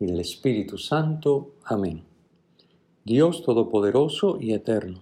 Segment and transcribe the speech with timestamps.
[0.00, 1.54] y del Espíritu Santo.
[1.64, 2.04] Amén.
[3.04, 5.00] Dios Todopoderoso y Eterno,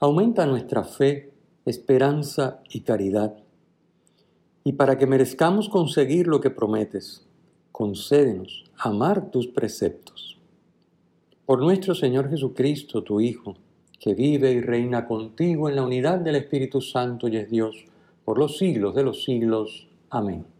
[0.00, 1.32] aumenta nuestra fe,
[1.64, 3.36] esperanza y caridad.
[4.64, 7.24] Y para que merezcamos conseguir lo que prometes,
[7.70, 10.38] concédenos amar tus preceptos.
[11.46, 13.56] Por nuestro Señor Jesucristo, tu Hijo,
[14.00, 17.84] que vive y reina contigo en la unidad del Espíritu Santo y es Dios,
[18.24, 19.88] por los siglos de los siglos.
[20.10, 20.57] Amén.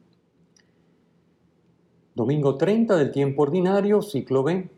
[2.18, 4.68] Domingo 30 del tiempo ordinario, ciclo B.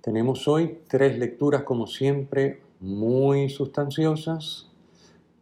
[0.00, 4.70] Tenemos hoy tres lecturas como siempre muy sustanciosas.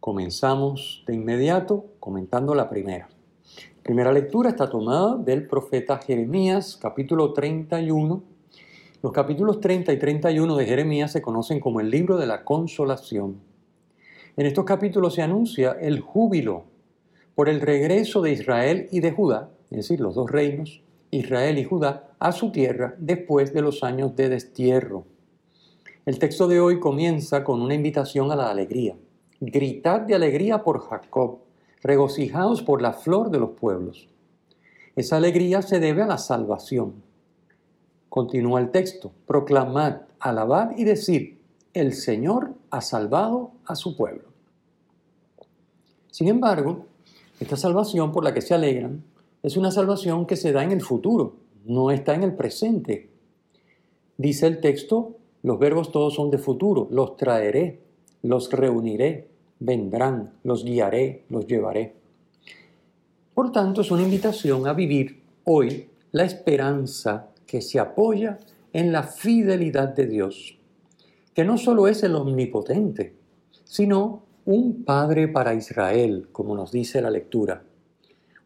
[0.01, 3.07] Comenzamos de inmediato comentando la primera.
[3.81, 8.21] primera lectura está tomada del profeta Jeremías, capítulo 31.
[9.01, 13.39] Los capítulos 30 y 31 de Jeremías se conocen como el libro de la consolación.
[14.35, 16.65] En estos capítulos se anuncia el júbilo
[17.35, 21.63] por el regreso de Israel y de Judá es decir, los dos reinos, Israel y
[21.63, 25.05] Judá, a su tierra después de los años de destierro.
[26.05, 28.95] El texto de hoy comienza con una invitación a la alegría.
[29.39, 31.39] Gritad de alegría por Jacob,
[31.81, 34.07] regocijaos por la flor de los pueblos.
[34.95, 37.03] Esa alegría se debe a la salvación.
[38.07, 41.41] Continúa el texto, proclamad, alabad y decir,
[41.73, 44.29] el Señor ha salvado a su pueblo.
[46.11, 46.85] Sin embargo,
[47.39, 49.03] esta salvación por la que se alegran
[49.45, 53.11] es una salvación que se da en el futuro, no está en el presente.
[54.17, 57.79] Dice el texto, los verbos todos son de futuro, los traeré,
[58.23, 59.27] los reuniré,
[59.59, 61.93] vendrán, los guiaré, los llevaré.
[63.35, 68.39] Por tanto, es una invitación a vivir hoy la esperanza que se apoya
[68.73, 70.57] en la fidelidad de Dios,
[71.35, 73.13] que no solo es el omnipotente,
[73.63, 77.63] sino un Padre para Israel, como nos dice la lectura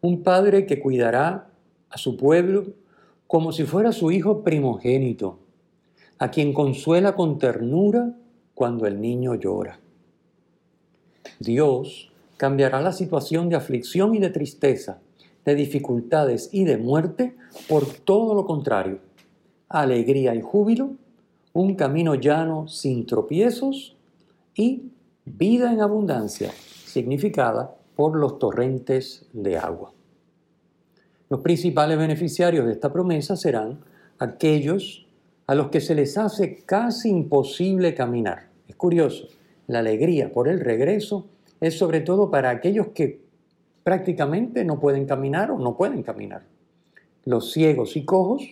[0.01, 1.49] un padre que cuidará
[1.89, 2.67] a su pueblo
[3.27, 5.39] como si fuera su hijo primogénito,
[6.17, 8.15] a quien consuela con ternura
[8.55, 9.79] cuando el niño llora.
[11.39, 14.99] Dios cambiará la situación de aflicción y de tristeza,
[15.45, 17.35] de dificultades y de muerte
[17.67, 18.99] por todo lo contrario,
[19.67, 20.91] alegría y júbilo,
[21.53, 23.95] un camino llano sin tropiezos
[24.55, 24.91] y
[25.25, 26.51] vida en abundancia,
[26.85, 29.91] significada por los torrentes de agua.
[31.27, 33.81] Los principales beneficiarios de esta promesa serán
[34.19, 35.05] aquellos
[35.47, 38.51] a los que se les hace casi imposible caminar.
[38.69, 39.27] Es curioso,
[39.67, 41.27] la alegría por el regreso
[41.59, 43.19] es sobre todo para aquellos que
[43.83, 46.43] prácticamente no pueden caminar o no pueden caminar.
[47.25, 48.43] Los ciegos y cojos,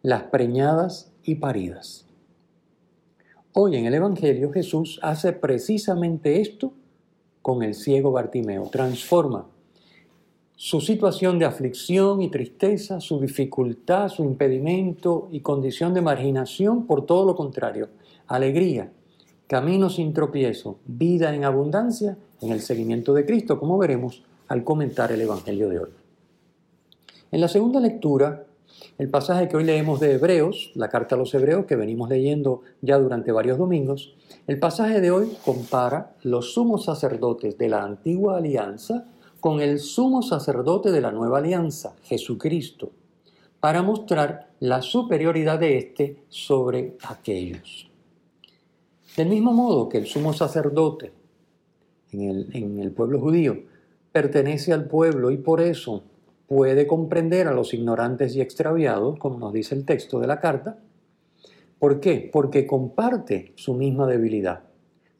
[0.00, 2.06] las preñadas y paridas.
[3.52, 6.72] Hoy en el Evangelio Jesús hace precisamente esto
[7.48, 8.64] con el ciego Bartimeo.
[8.64, 9.46] Transforma
[10.54, 17.06] su situación de aflicción y tristeza, su dificultad, su impedimento y condición de marginación por
[17.06, 17.88] todo lo contrario.
[18.26, 18.92] Alegría,
[19.46, 25.10] camino sin tropiezo, vida en abundancia en el seguimiento de Cristo, como veremos al comentar
[25.10, 25.90] el Evangelio de hoy.
[27.32, 28.44] En la segunda lectura,
[28.98, 32.62] el pasaje que hoy leemos de Hebreos, la carta a los Hebreos que venimos leyendo
[32.82, 34.16] ya durante varios domingos,
[34.48, 39.06] el pasaje de hoy compara los sumos sacerdotes de la antigua alianza
[39.38, 42.90] con el sumo sacerdote de la nueva alianza, Jesucristo,
[43.60, 47.88] para mostrar la superioridad de éste sobre aquellos.
[49.16, 51.12] Del mismo modo que el sumo sacerdote
[52.10, 53.62] en el, en el pueblo judío
[54.10, 56.02] pertenece al pueblo y por eso
[56.48, 60.78] puede comprender a los ignorantes y extraviados, como nos dice el texto de la carta,
[61.78, 62.28] ¿Por qué?
[62.32, 64.64] Porque comparte su misma debilidad,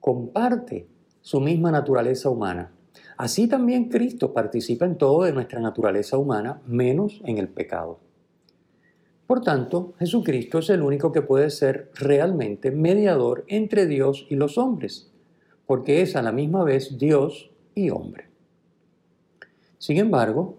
[0.01, 0.89] comparte
[1.21, 2.73] su misma naturaleza humana.
[3.17, 8.01] Así también Cristo participa en todo de nuestra naturaleza humana, menos en el pecado.
[9.27, 14.59] Por tanto, Jesucristo es el único que puede ser realmente mediador entre Dios y los
[14.59, 15.13] hombres,
[15.67, 18.31] porque es a la misma vez Dios y hombre.
[19.77, 20.58] Sin embargo,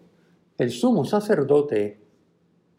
[0.59, 2.00] el sumo sacerdote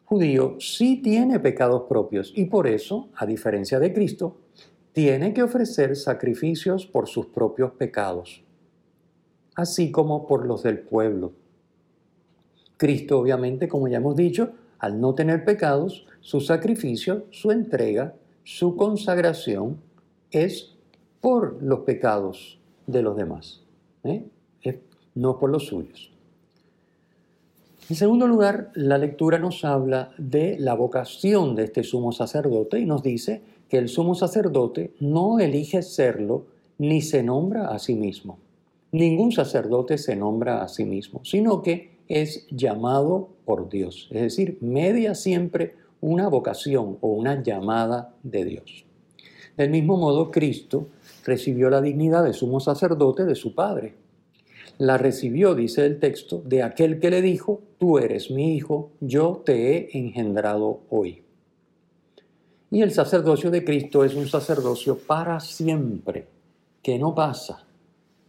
[0.04, 4.36] judío sí tiene pecados propios y por eso, a diferencia de Cristo,
[4.92, 8.42] tiene que ofrecer sacrificios por sus propios pecados,
[9.54, 11.32] así como por los del pueblo.
[12.76, 18.76] Cristo, obviamente, como ya hemos dicho, al no tener pecados, su sacrificio, su entrega, su
[18.76, 19.80] consagración
[20.30, 20.74] es
[21.20, 23.62] por los pecados de los demás,
[24.04, 24.26] ¿eh?
[25.14, 26.09] no por los suyos.
[27.90, 32.86] En segundo lugar, la lectura nos habla de la vocación de este sumo sacerdote y
[32.86, 36.46] nos dice que el sumo sacerdote no elige serlo
[36.78, 38.38] ni se nombra a sí mismo.
[38.92, 44.58] Ningún sacerdote se nombra a sí mismo, sino que es llamado por Dios, es decir,
[44.60, 48.84] media siempre una vocación o una llamada de Dios.
[49.56, 50.86] Del mismo modo, Cristo
[51.24, 53.94] recibió la dignidad de sumo sacerdote de su Padre.
[54.80, 59.42] La recibió, dice el texto, de aquel que le dijo, tú eres mi hijo, yo
[59.44, 61.22] te he engendrado hoy.
[62.70, 66.28] Y el sacerdocio de Cristo es un sacerdocio para siempre,
[66.82, 67.66] que no pasa,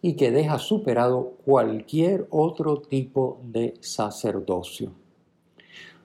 [0.02, 4.92] y que deja superado cualquier otro tipo de sacerdocio.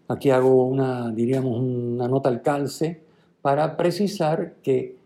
[0.07, 3.01] Aquí hago una, diríamos, una nota al calce
[3.43, 4.97] para precisar que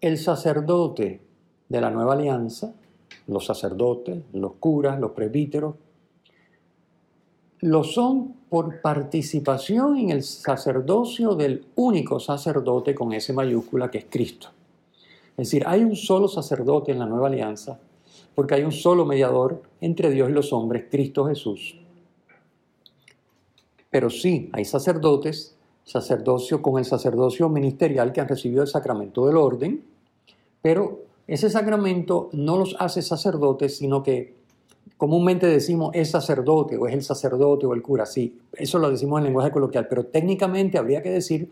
[0.00, 1.20] el sacerdote
[1.68, 2.74] de la nueva alianza,
[3.26, 5.74] los sacerdotes, los curas, los presbíteros,
[7.60, 14.06] lo son por participación en el sacerdocio del único sacerdote con ese mayúscula que es
[14.10, 14.48] Cristo.
[15.36, 17.80] Es decir, hay un solo sacerdote en la nueva alianza
[18.34, 21.78] porque hay un solo mediador entre Dios y los hombres, Cristo Jesús.
[23.90, 29.36] Pero sí, hay sacerdotes, sacerdocio con el sacerdocio ministerial que han recibido el sacramento del
[29.36, 29.84] orden,
[30.60, 34.34] pero ese sacramento no los hace sacerdotes, sino que
[34.96, 39.18] comúnmente decimos es sacerdote o es el sacerdote o el cura, sí, eso lo decimos
[39.18, 41.50] en lenguaje coloquial, pero técnicamente habría que decir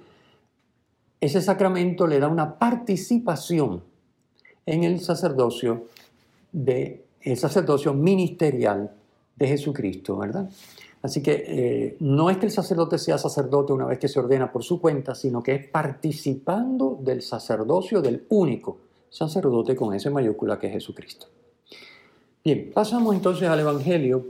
[1.21, 3.83] ese sacramento le da una participación
[4.67, 5.87] en el sacerdocio
[6.51, 8.91] de el sacerdocio ministerial
[9.37, 10.51] de Jesucristo, ¿verdad?
[11.03, 14.51] Así que eh, no es que el sacerdote sea sacerdote una vez que se ordena
[14.53, 18.79] por su cuenta, sino que es participando del sacerdocio del único
[19.13, 21.27] sacerdote con ese mayúscula que es Jesucristo.
[22.43, 24.27] Bien, pasamos entonces al Evangelio,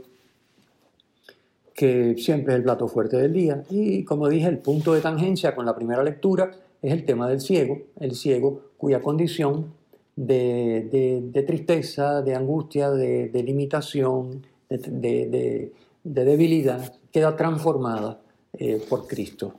[1.73, 5.55] que siempre es el plato fuerte del día, y como dije, el punto de tangencia
[5.55, 6.51] con la primera lectura
[6.81, 9.73] es el tema del ciego, el ciego cuya condición
[10.17, 15.71] de, tristeza, de angustia, de, limitación, de,
[16.03, 18.19] debilidad, queda transformada
[18.51, 19.53] eh, por Cristo.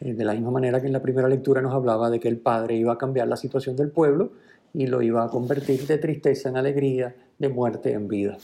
[0.00, 2.38] Eh, de la misma manera que en la primera lectura nos hablaba de que el
[2.38, 4.32] Padre iba a cambiar la situación del pueblo
[4.74, 8.38] y lo iba a convertir de tristeza en alegría, de muerte en vida.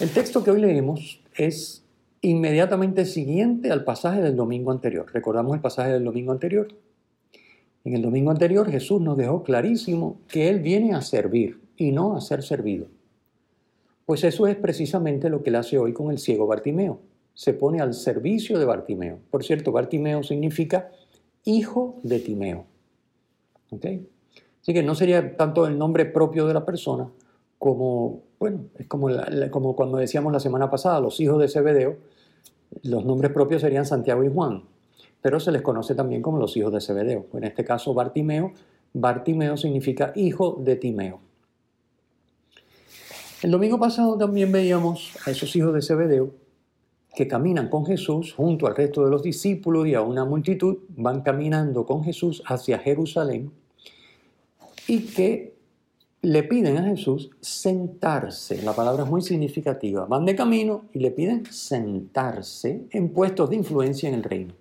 [0.00, 1.84] El texto que hoy leemos es
[2.20, 5.06] inmediatamente siguiente al pasaje del domingo anterior.
[5.12, 6.68] ¿Recordamos el pasaje del domingo anterior?
[7.84, 12.16] En el domingo anterior Jesús nos dejó clarísimo que Él viene a servir y no
[12.16, 12.86] a ser servido.
[14.06, 16.98] Pues eso es precisamente lo que Él hace hoy con el ciego Bartimeo.
[17.34, 19.18] Se pone al servicio de Bartimeo.
[19.30, 20.90] Por cierto, Bartimeo significa
[21.44, 22.64] hijo de Timeo.
[23.72, 27.10] Así que no sería tanto el nombre propio de la persona
[27.58, 29.08] como, bueno, es como,
[29.50, 31.96] como cuando decíamos la semana pasada, los hijos de Zebedeo,
[32.82, 34.64] los nombres propios serían Santiago y Juan
[35.24, 37.24] pero se les conoce también como los hijos de Zebedeo.
[37.32, 38.52] En este caso, Bartimeo.
[38.92, 41.18] Bartimeo significa hijo de Timeo.
[43.40, 46.34] El domingo pasado también veíamos a esos hijos de Zebedeo
[47.14, 51.22] que caminan con Jesús junto al resto de los discípulos y a una multitud, van
[51.22, 53.50] caminando con Jesús hacia Jerusalén
[54.86, 55.54] y que
[56.22, 58.62] le piden a Jesús sentarse.
[58.62, 60.06] La palabra es muy significativa.
[60.06, 64.54] Van de camino y le piden sentarse en puestos de influencia en el reino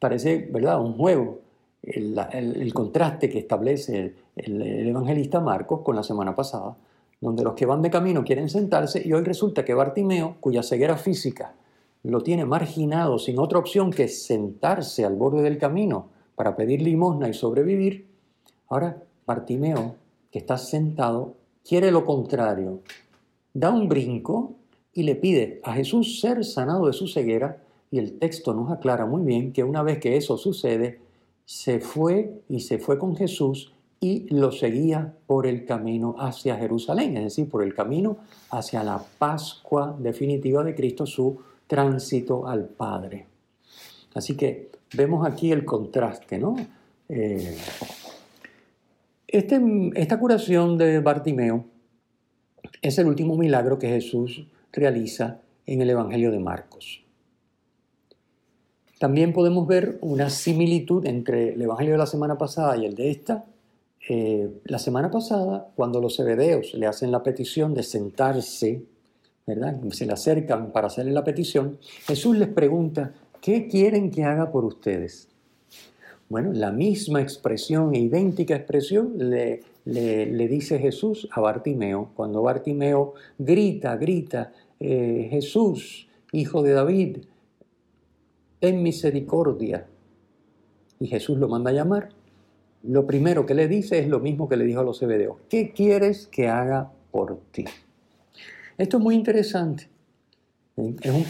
[0.00, 1.42] parece, ¿verdad?, un juego,
[1.82, 6.76] el, contraste que establece el, evangelista Marcos con la semana pasada,
[7.20, 10.96] donde los que van de camino quieren sentarse y hoy resulta que Bartimeo, cuya ceguera
[10.96, 11.54] física
[12.02, 17.28] lo tiene marginado sin otra opción que sentarse al borde del camino para pedir limosna
[17.28, 18.06] y sobrevivir,
[18.68, 19.96] ahora Bartimeo,
[20.30, 22.80] que está sentado, quiere lo contrario,
[23.52, 24.54] da un brinco
[24.94, 29.04] y le pide a Jesús ser sanado de su ceguera y el texto nos aclara
[29.04, 31.00] muy bien que una vez que eso sucede,
[31.44, 37.18] se fue y se fue con Jesús y lo seguía por el camino hacia Jerusalén,
[37.18, 38.16] es decir, por el camino
[38.50, 43.26] hacia la Pascua definitiva de Cristo, su tránsito al Padre.
[44.14, 46.56] Así que vemos aquí el contraste, ¿no?
[47.08, 47.56] Eh,
[49.28, 49.60] este,
[49.94, 51.66] esta curación de Bartimeo
[52.82, 57.04] es el último milagro que Jesús realiza en el Evangelio de Marcos.
[58.98, 63.10] También podemos ver una similitud entre el Evangelio de la semana pasada y el de
[63.10, 63.44] esta.
[64.12, 68.82] Eh, la semana pasada, cuando los hebedeos le hacen la petición de sentarse,
[69.46, 69.80] ¿verdad?
[69.92, 71.78] Se le acercan para hacerle la petición.
[72.08, 75.28] Jesús les pregunta, ¿qué quieren que haga por ustedes?
[76.28, 82.10] Bueno, la misma expresión, idéntica expresión, le, dice Jesús a Bartimeo.
[82.16, 87.18] Cuando Bartimeo grita, grita, eh, Jesús, hijo de David,
[88.58, 89.86] ten misericordia.
[90.98, 92.19] Y Jesús lo manda a llamar.
[92.82, 95.36] Lo primero que le dice es lo mismo que le dijo a los Zebedeos.
[95.48, 97.64] ¿Qué quieres que haga por ti?
[98.78, 99.88] Esto es muy interesante.
[100.76, 101.26] Es un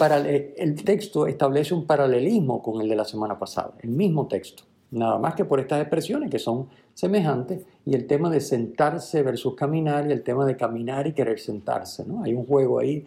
[0.56, 4.62] el texto establece un paralelismo con el de la semana pasada, el mismo texto.
[4.92, 9.54] Nada más que por estas expresiones que son semejantes y el tema de sentarse versus
[9.54, 12.04] caminar y el tema de caminar y querer sentarse.
[12.04, 12.22] ¿no?
[12.22, 13.04] Hay un juego ahí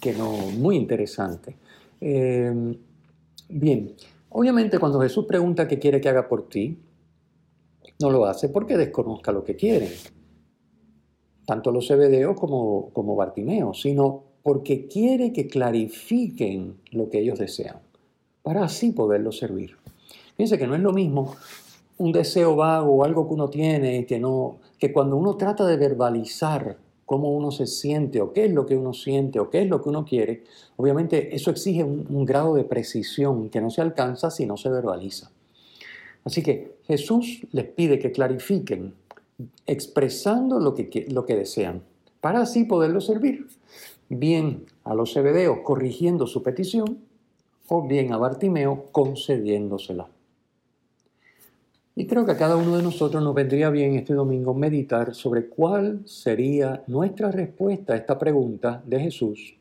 [0.00, 1.56] que no, muy interesante.
[2.00, 2.76] Eh,
[3.48, 3.92] bien,
[4.30, 6.78] obviamente cuando Jesús pregunta qué quiere que haga por ti,
[8.00, 9.90] no lo hace porque desconozca lo que quiere,
[11.46, 17.78] tanto los cebedeos como, como Bartimeo, sino porque quiere que clarifiquen lo que ellos desean,
[18.42, 19.76] para así poderlo servir.
[20.36, 21.34] Fíjense que no es lo mismo
[21.98, 25.78] un deseo vago o algo que uno tiene que no que cuando uno trata de
[25.78, 26.76] verbalizar
[27.06, 29.80] cómo uno se siente o qué es lo que uno siente o qué es lo
[29.80, 30.44] que uno quiere,
[30.76, 35.30] obviamente eso exige un grado de precisión que no se alcanza si no se verbaliza.
[36.26, 38.94] Así que Jesús les pide que clarifiquen
[39.64, 41.82] expresando lo que, lo que desean,
[42.20, 43.46] para así poderlo servir.
[44.08, 46.98] Bien a los cebedeos corrigiendo su petición,
[47.68, 50.08] o bien a Bartimeo concediéndosela.
[51.94, 55.46] Y creo que a cada uno de nosotros nos vendría bien este domingo meditar sobre
[55.46, 59.56] cuál sería nuestra respuesta a esta pregunta de Jesús.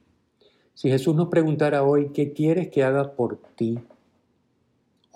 [0.74, 3.80] Si Jesús nos preguntara hoy, ¿qué quieres que haga por ti?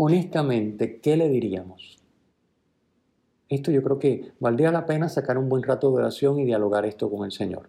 [0.02, 1.98] Honestamente, ¿qué le diríamos?
[3.50, 6.86] Esto yo creo que valdría la pena sacar un buen rato de oración y dialogar
[6.86, 7.68] esto con el Señor.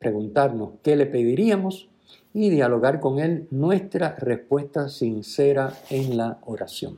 [0.00, 1.88] Preguntarnos qué le pediríamos
[2.32, 6.96] y dialogar con Él nuestra respuesta sincera en la oración.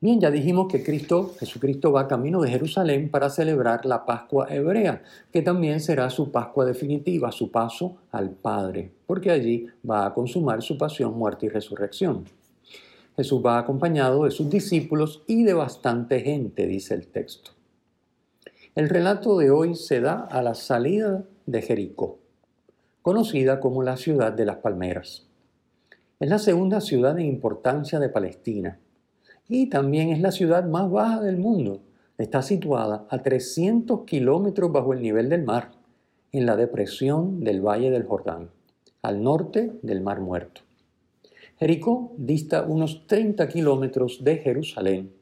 [0.00, 5.04] Bien, ya dijimos que Cristo, Jesucristo va camino de Jerusalén para celebrar la Pascua hebrea,
[5.32, 10.62] que también será su Pascua definitiva, su paso al Padre, porque allí va a consumar
[10.62, 12.24] su pasión, muerte y resurrección.
[13.16, 17.52] Jesús va acompañado de sus discípulos y de bastante gente, dice el texto.
[18.74, 22.18] El relato de hoy se da a la salida de Jericó,
[23.00, 25.26] conocida como la ciudad de las palmeras.
[26.20, 28.78] Es la segunda ciudad en importancia de Palestina
[29.48, 31.80] y también es la ciudad más baja del mundo.
[32.18, 35.72] Está situada a 300 kilómetros bajo el nivel del mar,
[36.32, 38.50] en la depresión del Valle del Jordán,
[39.00, 40.65] al norte del Mar Muerto.
[41.58, 45.12] Jericó dista unos 30 kilómetros de Jerusalén,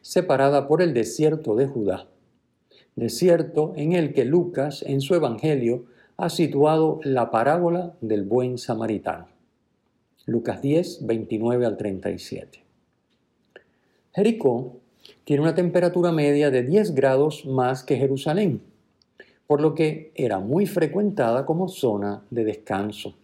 [0.00, 2.06] separada por el desierto de Judá,
[2.94, 9.26] desierto en el que Lucas en su Evangelio ha situado la parábola del buen samaritano.
[10.24, 12.62] Lucas 10, 29 al 37.
[14.14, 14.76] Jericó
[15.24, 18.62] tiene una temperatura media de 10 grados más que Jerusalén,
[19.48, 23.14] por lo que era muy frecuentada como zona de descanso.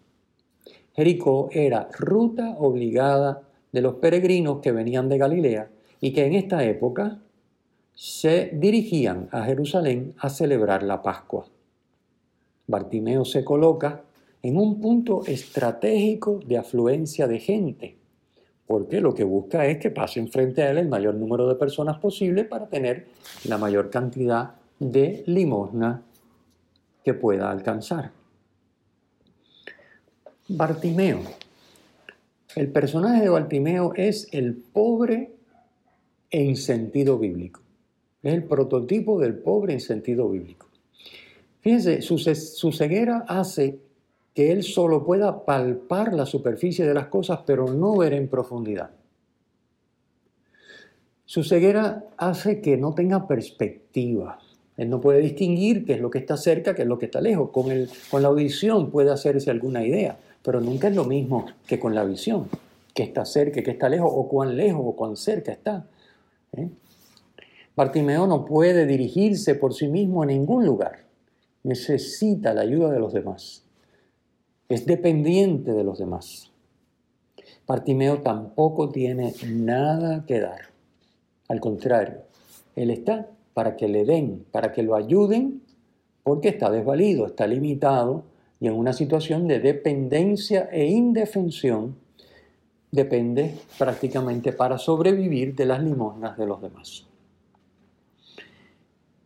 [0.94, 5.70] Jericó era ruta obligada de los peregrinos que venían de Galilea
[6.00, 7.18] y que en esta época
[7.94, 11.46] se dirigían a Jerusalén a celebrar la Pascua.
[12.66, 14.02] Bartimeo se coloca
[14.42, 17.96] en un punto estratégico de afluencia de gente,
[18.66, 21.98] porque lo que busca es que pasen frente a él el mayor número de personas
[21.98, 23.06] posible para tener
[23.44, 26.02] la mayor cantidad de limosna
[27.04, 28.10] que pueda alcanzar.
[30.48, 31.20] Bartimeo.
[32.56, 35.32] El personaje de Bartimeo es el pobre
[36.30, 37.60] en sentido bíblico.
[38.22, 40.66] Es el prototipo del pobre en sentido bíblico.
[41.60, 43.78] Fíjense, su, ceguera hace
[44.34, 48.90] que él solo pueda palpar la superficie de las cosas, pero no ver en profundidad.
[51.24, 54.40] Su ceguera hace que no tenga perspectiva.
[54.76, 57.20] Él no puede distinguir qué es lo que está cerca, qué es lo que está
[57.20, 57.50] lejos.
[57.50, 61.78] Con, el, con la audición puede hacerse alguna idea, pero nunca es lo mismo que
[61.78, 62.48] con la visión,
[62.94, 65.86] que está cerca, que está lejos, o cuán lejos o cuán cerca está.
[66.56, 66.68] ¿eh?
[67.74, 71.04] Bartimeo no puede dirigirse por sí mismo a ningún lugar.
[71.62, 73.64] Necesita la ayuda de los demás.
[74.68, 76.50] Es dependiente de los demás.
[77.66, 80.72] Bartimeo tampoco tiene nada que dar.
[81.48, 82.22] Al contrario,
[82.76, 85.62] él está para que le den, para que lo ayuden,
[86.22, 88.24] porque está desvalido, está limitado
[88.62, 91.96] y en una situación de dependencia e indefensión
[92.92, 97.08] depende prácticamente para sobrevivir de las limosnas de los demás.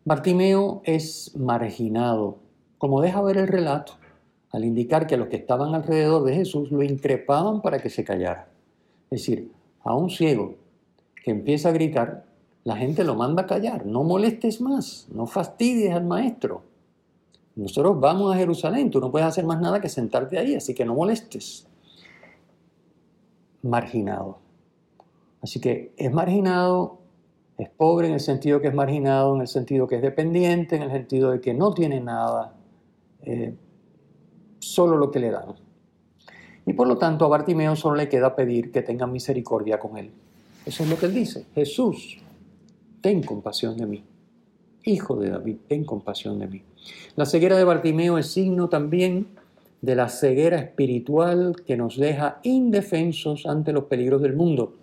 [0.07, 2.39] Bartimeo es marginado,
[2.79, 3.93] como deja ver el relato.
[4.53, 8.49] al indicar que los que estaban alrededor de Jesús lo increpaban para que se callara.
[9.11, 9.53] Es decir,
[9.83, 10.55] a un ciego
[11.23, 12.25] que empieza a gritar,
[12.65, 16.63] la gente lo manda a callar, no molestes más, no fastidies al maestro.
[17.57, 20.85] Nosotros vamos a Jerusalén, tú no puedes hacer más nada que sentarte ahí, así que
[20.85, 21.67] no molestes.
[23.63, 24.39] Marginado.
[25.43, 26.99] Así que es marginado,
[27.57, 30.83] es pobre en el sentido que es marginado, en el sentido que es dependiente, en
[30.83, 32.55] el sentido de que no tiene nada,
[33.23, 33.57] eh,
[34.59, 35.55] solo lo que le dan.
[36.67, 40.13] Y por lo tanto a Bartimeo solo le queda pedir que tenga misericordia con él.
[40.67, 41.47] Eso es lo que él dice.
[41.55, 42.19] Jesús,
[43.01, 44.05] ten compasión de mí.
[44.89, 46.63] Hijo de David, ten compasión de mí.
[47.17, 49.27] La ceguera de Bartimeo es signo también
[49.83, 54.77] de la ceguera espiritual que nos deja indefensos ante los peligros del mundo.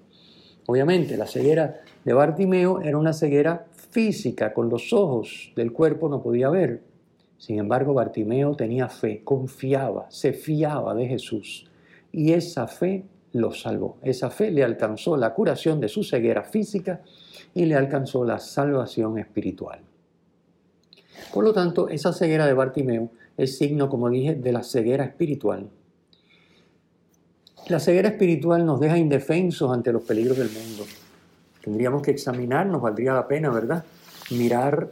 [0.66, 6.22] Obviamente, la ceguera de Bartimeo era una ceguera física, con los ojos del cuerpo no
[6.22, 6.82] podía ver.
[7.38, 11.70] Sin embargo, Bartimeo tenía fe, confiaba, se fiaba de Jesús
[12.12, 14.00] y esa fe lo salvó.
[14.02, 17.00] Esa fe le alcanzó la curación de su ceguera física
[17.54, 19.80] y le alcanzó la salvación espiritual.
[21.34, 25.70] Por lo tanto, esa ceguera de Bartimeo es signo, como dije, de la ceguera espiritual.
[27.68, 30.84] La ceguera espiritual nos deja indefensos ante los peligros del mundo.
[31.64, 33.86] Tendríamos que examinarnos, valdría la pena, ¿verdad?
[34.32, 34.90] Mirar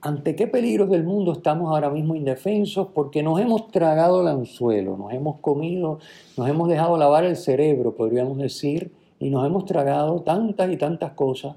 [0.00, 4.96] ante qué peligros del mundo estamos ahora mismo indefensos porque nos hemos tragado el anzuelo,
[4.96, 6.00] nos hemos comido,
[6.36, 8.90] nos hemos dejado lavar el cerebro, podríamos decir,
[9.20, 11.54] y nos hemos tragado tantas y tantas cosas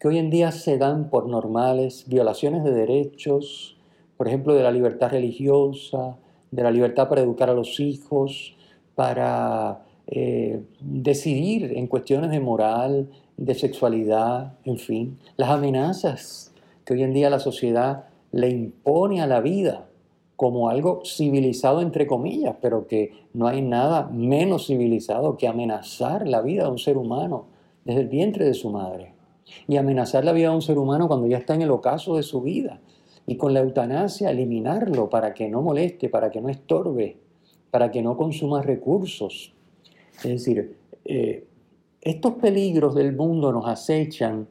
[0.00, 3.76] que hoy en día se dan por normales, violaciones de derechos,
[4.16, 6.16] por ejemplo, de la libertad religiosa,
[6.50, 8.56] de la libertad para educar a los hijos,
[8.94, 16.54] para eh, decidir en cuestiones de moral, de sexualidad, en fin, las amenazas
[16.86, 19.86] que hoy en día la sociedad le impone a la vida
[20.36, 26.40] como algo civilizado entre comillas, pero que no hay nada menos civilizado que amenazar la
[26.40, 27.44] vida de un ser humano
[27.84, 29.19] desde el vientre de su madre
[29.68, 32.22] y amenazar la vida de un ser humano cuando ya está en el ocaso de
[32.22, 32.80] su vida.
[33.26, 37.16] Y con la eutanasia eliminarlo para que no moleste, para que no estorbe,
[37.70, 39.52] para que no consuma recursos.
[40.16, 41.46] Es decir, eh,
[42.00, 44.48] estos peligros del mundo nos acechan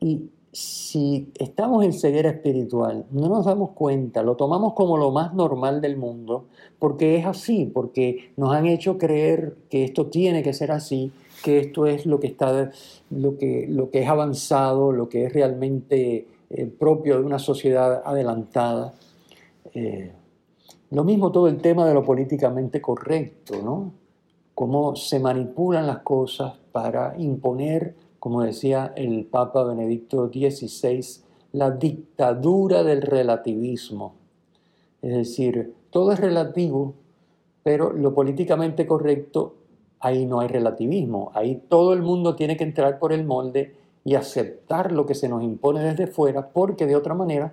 [0.00, 5.32] y si estamos en ceguera espiritual, no nos damos cuenta, lo tomamos como lo más
[5.32, 6.46] normal del mundo,
[6.78, 11.58] porque es así, porque nos han hecho creer que esto tiene que ser así que
[11.58, 12.70] esto es lo que, está,
[13.10, 18.02] lo que, lo que es avanzado, lo que es realmente eh, propio de una sociedad
[18.04, 18.94] adelantada.
[19.74, 20.12] Eh,
[20.90, 23.92] lo mismo todo el tema de lo políticamente correcto, ¿no?
[24.54, 32.82] Cómo se manipulan las cosas para imponer, como decía el Papa Benedicto XVI, la dictadura
[32.82, 34.14] del relativismo.
[35.02, 36.94] Es decir, todo es relativo,
[37.62, 39.54] pero lo políticamente correcto
[40.00, 44.14] ahí no hay relativismo, ahí todo el mundo tiene que entrar por el molde y
[44.14, 47.52] aceptar lo que se nos impone desde fuera, porque de otra manera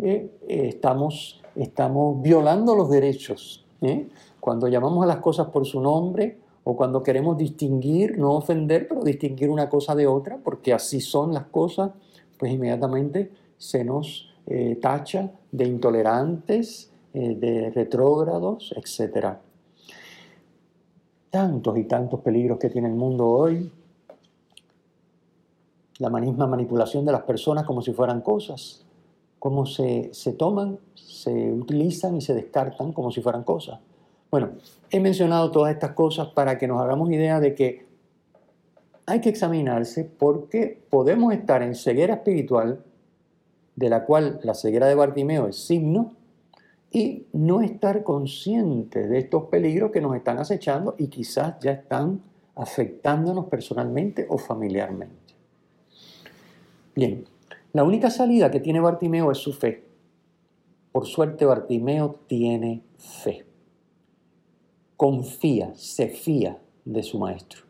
[0.00, 3.64] eh, eh, estamos, estamos violando los derechos.
[3.80, 4.08] ¿eh?
[4.40, 9.02] Cuando llamamos a las cosas por su nombre o cuando queremos distinguir, no ofender, pero
[9.02, 11.92] distinguir una cosa de otra, porque así son las cosas,
[12.38, 14.30] pues inmediatamente se nos
[14.82, 19.40] tacha de intolerantes, de retrógrados, etcétera
[21.34, 23.68] tantos y tantos peligros que tiene el mundo hoy.
[25.98, 28.86] La misma manipulación de las personas como si fueran cosas,
[29.40, 33.80] cómo se, se toman, se utilizan y se descartan como si fueran cosas.
[34.30, 34.50] Bueno,
[34.92, 37.84] he mencionado todas estas cosas para que nos hagamos idea de que
[39.04, 42.84] hay que examinarse porque podemos estar en ceguera espiritual,
[43.74, 46.12] de la cual la ceguera de Bartimeo es signo,
[46.94, 52.22] y no estar consciente de estos peligros que nos están acechando y quizás ya están
[52.54, 55.34] afectándonos personalmente o familiarmente.
[56.94, 57.24] Bien,
[57.72, 59.82] la única salida que tiene Bartimeo es su fe.
[60.92, 63.44] Por suerte Bartimeo tiene fe.
[64.96, 67.62] Confía, se fía de su maestro.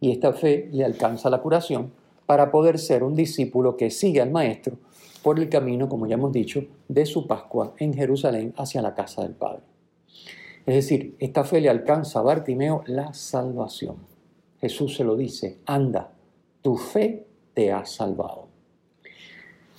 [0.00, 1.92] Y esta fe le alcanza la curación
[2.28, 4.76] para poder ser un discípulo que sigue al maestro
[5.22, 9.22] por el camino, como ya hemos dicho, de su Pascua en Jerusalén hacia la casa
[9.22, 9.62] del Padre.
[10.66, 13.96] Es decir, esta fe le alcanza a Bartimeo la salvación.
[14.60, 16.12] Jesús se lo dice, anda,
[16.60, 18.48] tu fe te ha salvado.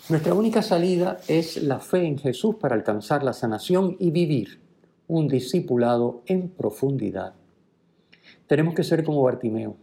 [0.09, 4.59] Nuestra única salida es la fe en Jesús para alcanzar la sanación y vivir
[5.07, 7.35] un discipulado en profundidad.
[8.47, 9.75] Tenemos que ser como Bartimeo.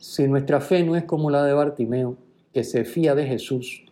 [0.00, 2.16] Si nuestra fe no es como la de Bartimeo,
[2.52, 3.84] que se fía de Jesús,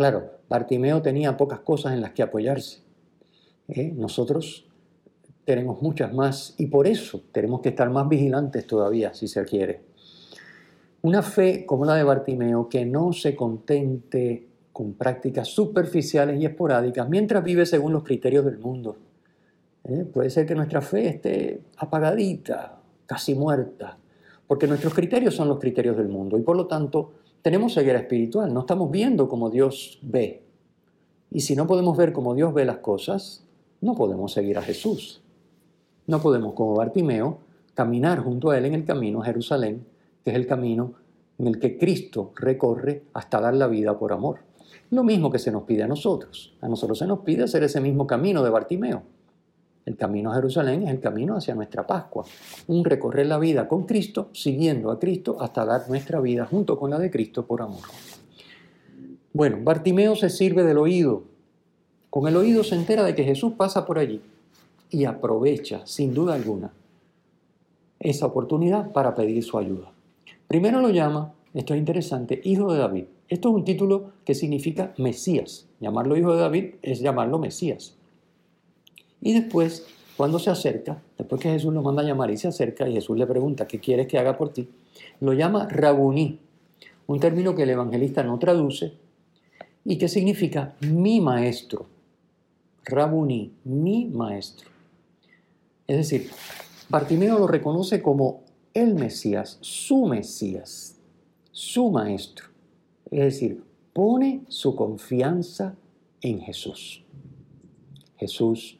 [0.00, 2.80] Claro, Bartimeo tenía pocas cosas en las que apoyarse.
[3.68, 3.92] ¿eh?
[3.94, 4.66] nosotros
[5.44, 9.82] tenemos muchas más y por eso tenemos que estar más vigilantes todavía, si se quiere.
[11.02, 17.06] Una fe como la de Bartimeo que no se contente con prácticas superficiales y esporádicas
[17.06, 18.96] mientras vive según los criterios del mundo.
[19.84, 20.06] ¿Eh?
[20.10, 23.98] Puede ser que nuestra fe esté apagadita, casi muerta,
[24.50, 28.52] porque nuestros criterios son los criterios del mundo y por lo tanto tenemos ceguera espiritual,
[28.52, 30.42] no estamos viendo como Dios ve.
[31.30, 33.46] Y si no podemos ver como Dios ve las cosas,
[33.80, 35.22] no podemos seguir a Jesús.
[36.08, 37.38] No podemos, como Bartimeo,
[37.74, 39.86] caminar junto a Él en el camino a Jerusalén,
[40.24, 40.94] que es el camino
[41.38, 44.40] en el que Cristo recorre hasta dar la vida por amor.
[44.90, 46.56] Lo mismo que se nos pide a nosotros.
[46.60, 49.04] A nosotros se nos pide hacer ese mismo camino de Bartimeo.
[49.90, 52.24] El camino a Jerusalén es el camino hacia nuestra Pascua,
[52.68, 56.90] un recorrer la vida con Cristo, siguiendo a Cristo hasta dar nuestra vida junto con
[56.90, 57.80] la de Cristo por amor.
[59.32, 61.24] Bueno, Bartimeo se sirve del oído.
[62.08, 64.20] Con el oído se entera de que Jesús pasa por allí
[64.90, 66.72] y aprovecha, sin duda alguna,
[67.98, 69.90] esa oportunidad para pedir su ayuda.
[70.46, 73.04] Primero lo llama, esto es interesante, hijo de David.
[73.28, 75.68] Esto es un título que significa Mesías.
[75.80, 77.96] Llamarlo hijo de David es llamarlo Mesías.
[79.20, 82.88] Y después, cuando se acerca, después que Jesús lo manda a llamar y se acerca
[82.88, 84.68] y Jesús le pregunta, ¿qué quieres que haga por ti?
[85.20, 86.38] Lo llama Rabuní,
[87.06, 88.92] un término que el evangelista no traduce
[89.84, 91.86] y que significa mi maestro.
[92.84, 94.70] Rabuní, mi maestro.
[95.86, 96.30] Es decir,
[96.88, 98.42] Bartimeo lo reconoce como
[98.74, 100.96] el Mesías, su Mesías,
[101.52, 102.46] su maestro.
[103.10, 105.74] Es decir, pone su confianza
[106.22, 107.04] en Jesús.
[108.16, 108.79] Jesús,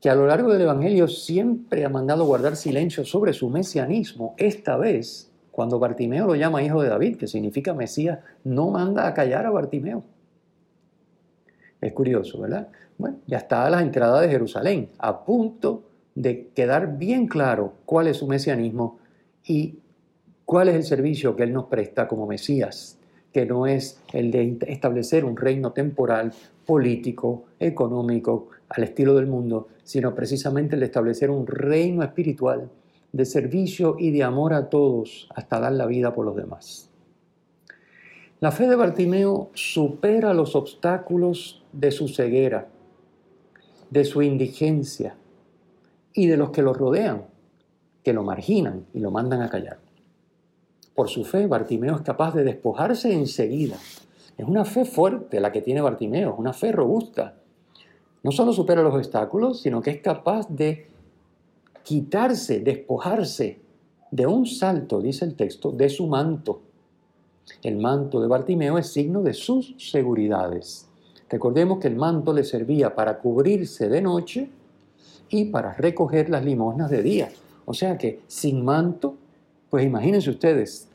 [0.00, 4.76] que a lo largo del Evangelio siempre ha mandado guardar silencio sobre su mesianismo, esta
[4.76, 9.46] vez, cuando Bartimeo lo llama hijo de David, que significa Mesías, no manda a callar
[9.46, 10.04] a Bartimeo.
[11.80, 12.68] Es curioso, ¿verdad?
[12.96, 15.84] Bueno, ya está a la entrada de Jerusalén, a punto
[16.14, 18.98] de quedar bien claro cuál es su mesianismo
[19.44, 19.78] y
[20.44, 22.98] cuál es el servicio que Él nos presta como Mesías,
[23.32, 26.32] que no es el de establecer un reino temporal,
[26.66, 32.70] político, económico, al estilo del mundo, sino precisamente el de establecer un reino espiritual
[33.12, 36.90] de servicio y de amor a todos hasta dar la vida por los demás.
[38.40, 42.68] La fe de Bartimeo supera los obstáculos de su ceguera,
[43.90, 45.16] de su indigencia,
[46.18, 47.26] y de los que lo rodean,
[48.02, 49.78] que lo marginan y lo mandan a callar.
[50.94, 53.76] Por su fe, Bartimeo es capaz de despojarse enseguida.
[54.36, 57.36] Es una fe fuerte la que tiene Bartimeo, una fe robusta.
[58.28, 60.86] No solo supera los obstáculos, sino que es capaz de
[61.82, 63.58] quitarse, despojarse
[64.10, 66.60] de un salto, dice el texto, de su manto.
[67.62, 70.90] El manto de Bartimeo es signo de sus seguridades.
[71.30, 74.50] Recordemos que el manto le servía para cubrirse de noche
[75.30, 77.30] y para recoger las limosnas de día.
[77.64, 79.14] O sea que sin manto,
[79.70, 80.88] pues imagínense ustedes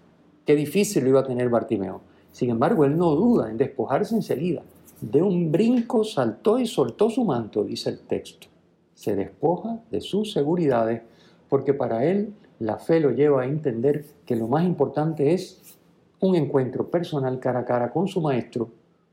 [0.46, 2.02] qué difícil lo iba a tener Bartimeo.
[2.32, 4.62] Sin embargo, él no duda en despojarse enseguida.
[5.04, 8.48] De un brinco saltó y soltó su manto, dice el texto.
[8.96, 11.02] Se despoja de sus seguridades
[11.50, 15.78] porque para él la fe lo lleva a entender que lo más importante es
[16.22, 18.70] un encuentro personal cara a cara con su maestro,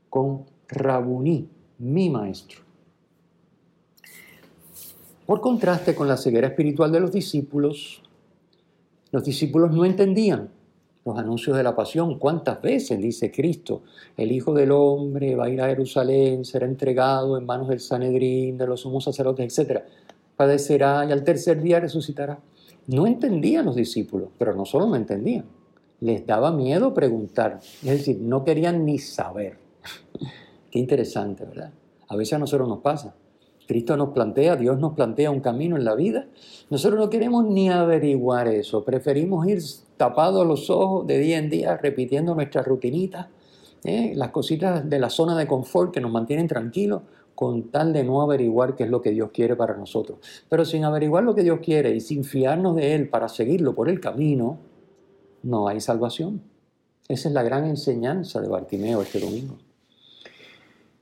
[0.09, 1.49] con Rabuní,
[1.79, 2.61] mi maestro.
[5.25, 8.01] Por contraste con la ceguera espiritual de los discípulos,
[9.11, 10.51] los discípulos no entendían
[11.05, 12.19] los anuncios de la pasión.
[12.19, 13.83] ¿Cuántas veces dice Cristo?
[14.15, 18.57] El Hijo del Hombre va a ir a Jerusalén, será entregado en manos del Sanedrín,
[18.57, 19.81] de los sumos sacerdotes, etc.
[20.35, 22.39] Padecerá y al tercer día resucitará.
[22.87, 25.45] No entendían los discípulos, pero no solo no entendían,
[25.99, 27.59] les daba miedo preguntar.
[27.61, 29.57] Es decir, no querían ni saber.
[30.71, 31.71] Qué interesante, ¿verdad?
[32.07, 33.15] A veces a nosotros nos pasa.
[33.67, 36.27] Cristo nos plantea, Dios nos plantea un camino en la vida.
[36.69, 39.59] Nosotros no queremos ni averiguar eso, preferimos ir
[39.97, 43.27] tapados los ojos de día en día repitiendo nuestras rutinitas,
[43.83, 44.13] ¿eh?
[44.15, 47.03] las cositas de la zona de confort que nos mantienen tranquilos
[47.35, 50.19] con tal de no averiguar qué es lo que Dios quiere para nosotros.
[50.49, 53.89] Pero sin averiguar lo que Dios quiere y sin fiarnos de Él para seguirlo por
[53.89, 54.59] el camino,
[55.43, 56.41] no hay salvación.
[57.07, 59.57] Esa es la gran enseñanza de Bartimeo este domingo.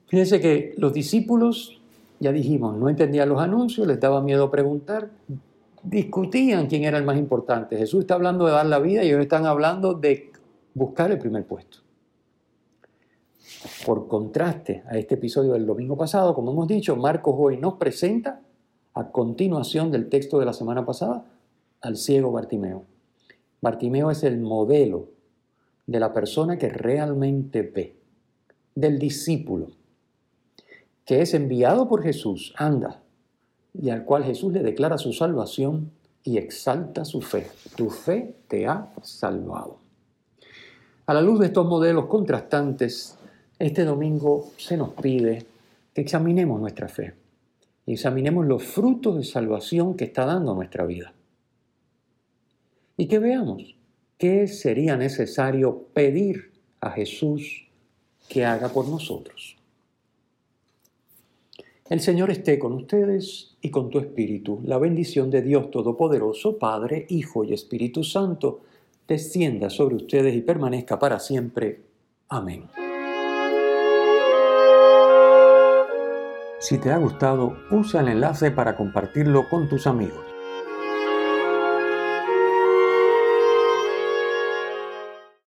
[0.08, 1.79] Fíjense que los discípulos
[2.20, 5.10] ya dijimos, no entendían los anuncios, les daba miedo preguntar,
[5.84, 7.78] discutían quién era el más importante.
[7.78, 10.32] Jesús está hablando de dar la vida y ellos están hablando de
[10.74, 11.80] buscar el primer puesto.
[13.86, 18.42] Por contraste a este episodio del domingo pasado, como hemos dicho, Marcos hoy nos presenta,
[18.94, 21.26] a continuación del texto de la semana pasada,
[21.82, 22.84] al ciego Bartimeo.
[23.62, 25.10] Bartimeo es el modelo
[25.88, 27.96] de la persona que realmente ve,
[28.76, 29.79] del discípulo
[31.10, 33.02] que es enviado por Jesús, anda,
[33.74, 35.90] y al cual Jesús le declara su salvación
[36.24, 37.48] y exalta su fe.
[37.76, 39.80] Tu fe te ha salvado.
[41.08, 43.18] A la luz de estos modelos contrastantes,
[43.58, 45.48] este domingo se nos pide
[45.96, 47.16] que examinemos nuestra fe
[47.88, 51.12] y examinemos los frutos de salvación que está dando nuestra vida.
[52.98, 53.76] Y que veamos
[54.20, 57.68] qué sería necesario pedir a Jesús
[58.28, 59.59] que haga por nosotros.
[61.90, 64.62] El Señor esté con ustedes y con tu espíritu.
[64.64, 68.62] La bendición de Dios Todopoderoso, Padre, Hijo y Espíritu Santo,
[69.08, 71.82] descienda sobre ustedes y permanezca para siempre.
[72.28, 72.66] Amén.
[76.60, 80.39] Si te ha gustado, usa el enlace para compartirlo con tus amigos.